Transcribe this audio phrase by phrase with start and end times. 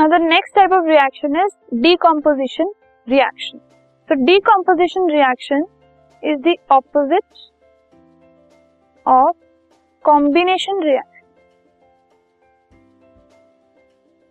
[0.00, 2.70] Next type of reaction is decomposition
[3.08, 3.58] reaction
[4.08, 5.64] so decomposition reaction
[6.22, 7.24] is the opposite
[9.06, 9.36] of
[10.04, 11.26] combination reaction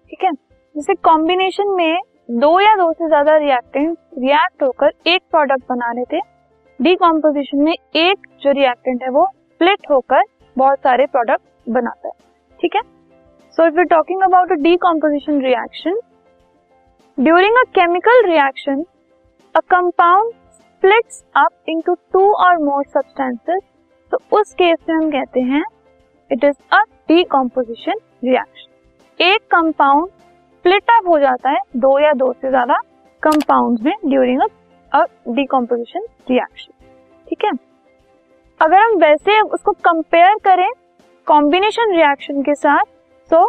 [0.10, 0.32] ठीक है?
[0.75, 2.00] जैसे combination में
[2.32, 6.21] दो या दो से ज़्यादा रिएक्टेंट रिएक्ट होकर एक प्रोडक्ट बना रहे डी
[6.79, 10.24] डीकम्पोजिशन में एक जो रिएक्टेंट है वो स्प्लिट होकर
[10.57, 12.14] बहुत सारे प्रोडक्ट बनाता है।
[12.60, 12.82] ठीक है?
[13.59, 15.95] So if you talking about a decomposition reaction
[17.18, 18.83] during a chemical reaction
[19.55, 23.61] a compound splits up into two or more substances
[24.11, 25.63] तो उस केस में हम कहते हैं
[26.32, 32.31] it is a decomposition reaction एक कंपाउंड स्प्लिट अप हो जाता है, दो या दो
[32.33, 32.77] से ज़्यादा
[33.23, 34.41] कंपाउंड में ड्यूरिंग
[34.91, 36.73] अ डीकॉम्पोजिशन रिएक्शन
[37.27, 37.52] ठीक है?
[38.61, 40.69] अगर हम वैसे उसको कंपेयर करें
[41.27, 42.98] कॉम्बिनेशन रिएक्शन के साथ
[43.30, 43.44] so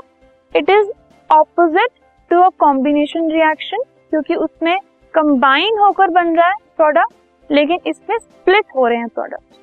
[0.52, 0.90] it is
[1.30, 1.90] opposite
[2.30, 4.76] to a combination reaction क्योंकि उसमें
[5.14, 9.58] कंबाइन होकर बन रहा है प्रोडक्ट लेकिन इसमें स्प्लिट हो रहे हैं प्रोडक्ट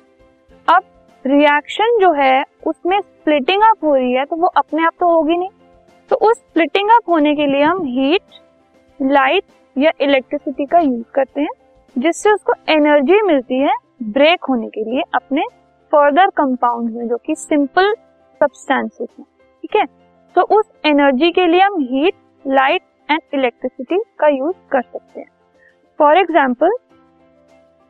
[0.68, 0.82] अब
[1.24, 5.36] रिएक्शन जो है, उसमें स्प्लिटिंग अप हो रही है तो वो अपने आप तो होगी
[5.36, 5.48] नहीं.
[6.10, 9.44] तो उस स्प्लिटिंग अप होने के लिए हम हीट लाइट
[9.76, 11.48] या इलेक्ट्रिसिटी का यूज़ करते हैं,
[11.96, 13.74] जिससे उसको एनर्जी मिलती है
[14.12, 15.42] ब्रेक होने के लिए अपने
[15.92, 17.92] फर्दर कंपाउंड में, जो कि सिंपल
[18.40, 19.26] सब्सटेंसेस हैं.
[19.64, 19.84] ठीक है?
[20.34, 25.28] तो उस एनर्जी के लिए हम हीट लाइट एंड इलेक्ट्रिसिटी का यूज़ कर सकते हैं।
[25.98, 26.76] फॉर एग्ज़ाम्पल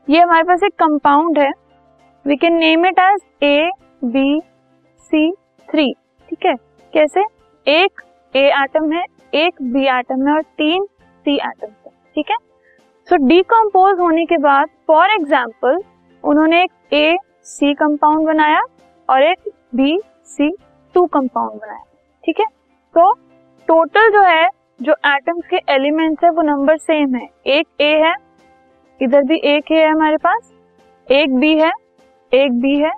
[0.09, 1.51] ये हमारे पास एक कंपाउंड है।
[2.25, 3.71] We can name it as A
[4.05, 4.41] B
[5.11, 5.31] C
[5.69, 5.93] three
[6.29, 6.55] ठीक है?
[6.93, 7.25] कैसे?
[7.67, 8.03] एक
[8.35, 12.37] ए एटम है, एक बी एटम है और तीन सी एटम है, ठीक है?
[13.09, 15.83] सो डिकम्पोज होने के बाद फॉर एग्ज़ाम्पल
[16.25, 17.17] उन्होंने एक ए
[17.47, 18.63] सी कंपाउंड बनाया
[19.09, 20.51] और एक बी सी
[20.95, 21.85] टू कंपाउंड बनाया।
[22.29, 22.47] ठीक है?
[22.95, 23.13] तो
[23.69, 24.49] टोटल जो है,
[24.81, 28.15] जो एटम्स के एलिमेंट्स है, वो नंबर सेम है। एक ए है,
[29.01, 30.53] इधर भी एक ए है हमारे पास,
[31.07, 31.71] एक बी है,
[32.33, 32.91] एक बी है,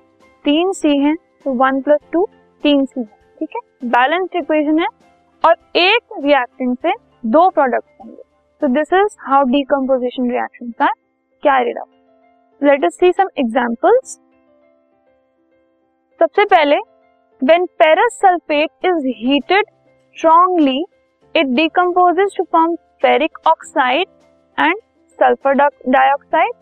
[0.45, 2.27] तीन सी है तो वन प्लस टू
[2.65, 3.07] तीन सी है,
[3.41, 3.61] ठीक है?
[3.91, 4.87] बैलेंस्ड इक्वेशन है,
[5.45, 6.93] और एक रिएक्टेंट से
[7.27, 8.23] दो प्रोडक्ट होंगे।
[8.63, 10.93] तो this is how decomposition reaction का
[11.43, 14.21] carried out let us see some examples
[16.21, 16.77] सबसे पहले
[17.41, 19.67] when ferrous sulphate is heated
[20.17, 20.79] strongly
[21.35, 24.07] it decomposes to form ferric oxide
[24.59, 24.77] and
[25.19, 26.53] sulphur dioxide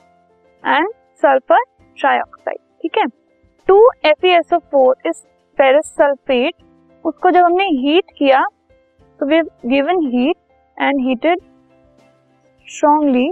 [0.64, 0.88] and
[1.22, 1.64] sulphur
[1.98, 3.06] trioxide ठीक है?
[3.68, 5.22] To FeSO4 is
[5.58, 6.54] ferrous sulphate
[7.04, 8.44] उसको जब हमने heat किया
[9.20, 10.36] तो we given heat
[10.76, 11.40] and heated
[12.68, 13.30] strongly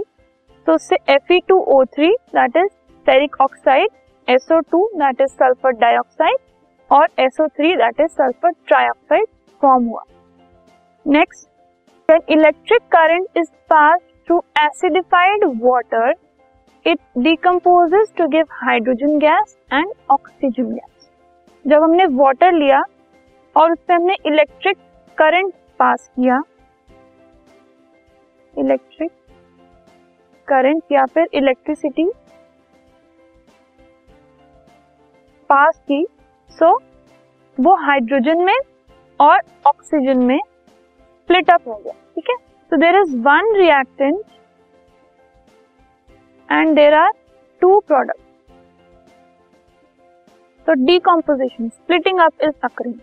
[0.67, 2.69] तो उससे Fe2O3 that is
[3.05, 3.89] ferric oxide
[4.27, 6.37] SO two that is sulphur dioxide
[6.91, 9.25] और SO3 that is sulphur trioxide
[9.61, 10.03] form हुआ।
[11.05, 11.47] Next
[12.09, 16.13] when electric current is pass through acidified water
[16.85, 21.09] it decomposes to give hydrogen gas and oxygen gas
[21.65, 22.83] जब हमने water लिया
[23.55, 24.77] और उससे हमने electric
[25.17, 26.41] current pass किया
[28.53, 29.11] electric
[30.47, 32.09] current या फिर इलेक्ट्रिसिटी
[35.49, 36.05] पास की
[36.59, 36.71] सो
[37.57, 38.57] वो हाइड्रोजन में
[39.19, 42.35] और ऑक्सीजन में स्प्लिट अप हो गया ठीक है?
[42.71, 44.23] So there is one reactant
[46.49, 47.11] and there are
[47.61, 48.21] two product
[50.67, 52.99] तो decomposition splitting up is occurring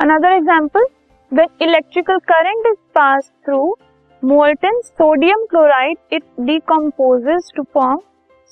[0.00, 0.86] another example
[1.32, 3.76] when electrical current is pass through
[4.22, 7.98] molten sodium chloride it decomposes to form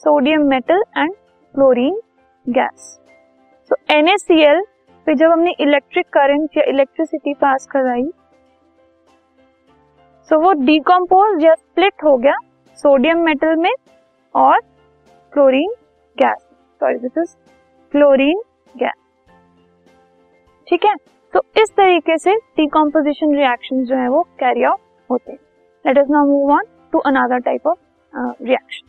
[0.03, 2.01] sodium metal and chlorine
[2.47, 2.99] gas
[3.71, 4.61] So NaCl
[5.07, 8.05] पे जब हमने electric current या electricity pass कराई
[10.29, 12.37] so so वो decompose या split हो गया
[12.79, 13.71] sodium metal में
[14.35, 14.61] और
[15.33, 15.71] chlorine
[16.19, 16.39] gas
[16.81, 17.35] sorry this is
[17.93, 18.41] chlorine
[18.77, 18.95] gas
[20.69, 20.95] ठीक है?
[21.35, 24.81] तो इस तरीके से डिकम्पोजिशन रिएक्शन जो है वो कैरी आउट
[25.11, 25.39] होते हैं.
[25.87, 27.79] Let us now move on to another type of
[28.43, 28.89] reaction